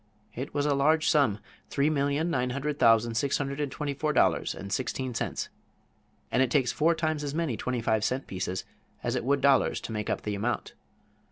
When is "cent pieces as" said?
8.03-9.13